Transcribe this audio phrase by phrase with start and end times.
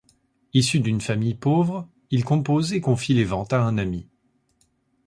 [0.55, 4.07] Issu d'une famille pauvre, il compose et confie les ventes à un ami.